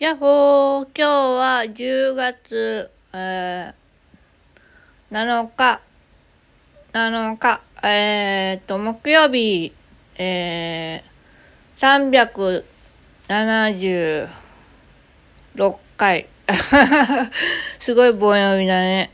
[0.00, 5.82] やっほー今日は10月、えー、7日、
[6.94, 9.74] 7日、えー、と、木曜日、
[10.16, 12.64] えー、
[13.28, 16.28] 376回。
[17.78, 19.10] すごい棒読みだね。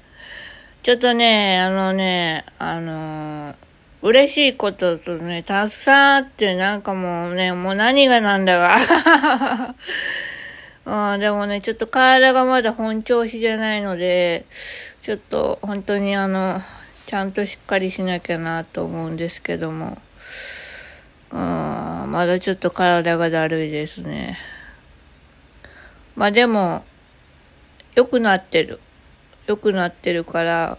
[0.85, 3.57] ちょっとね、あのね、あのー、
[4.03, 9.75] 嬉しいこととね、たくさんあって、なんかもうね、もう何がなんだが。
[10.87, 14.47] うん、でもね、ちょっと体がまだ本調子じゃないので、
[15.03, 16.63] ちょっと本当にあの、
[17.07, 19.99] ちゃんとしっかりしなきゃなと思うんですけども、
[21.33, 24.39] うん、まだちょっと体がだるいですね。
[26.15, 26.85] まあでも、
[27.97, 28.79] 良くなってる。
[29.49, 30.79] 良くなってるから、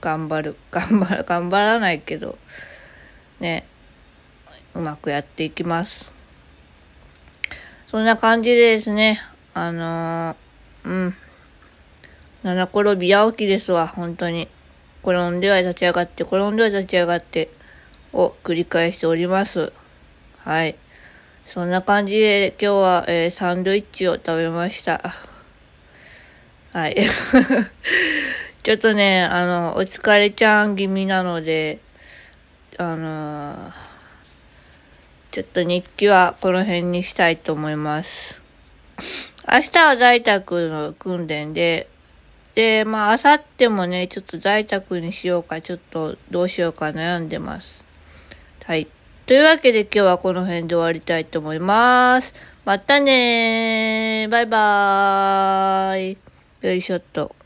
[0.00, 0.56] 頑張る。
[0.72, 1.24] 頑張る。
[1.24, 2.36] 頑張らないけど、
[3.38, 3.64] ね、
[4.74, 6.12] うまくやっていきます。
[7.90, 9.20] そんな感じでですね、
[9.52, 11.14] あのー、うん。
[12.44, 14.46] 七転び八起きですわ、本当に。
[15.02, 17.50] 転んでは立ち上がって、転んでは立ち上がって、
[18.12, 19.72] を繰り返しております。
[20.38, 20.76] はい。
[21.44, 25.12] そんな感じで今日は、えー、サンドイッチを食べました。
[26.72, 26.94] はい。
[28.62, 31.80] ちょっとね、あの、お疲れちゃん気味なので、
[32.78, 33.89] あのー
[35.30, 38.42] ちょっと日記はこの辺にしたいと思います。
[39.48, 41.88] 明日は在宅の訓練で、
[42.56, 47.86] で、まあ、明後日もね、ちょっと在宅にしようか、ちょっとどうしようか悩んでます。
[48.64, 48.88] はい。
[49.26, 52.34] というわけで今日はこの辺で終わりたいと思います。
[52.64, 54.30] またねー。
[54.30, 56.18] バイバーイ。
[56.62, 57.36] よいしょっと。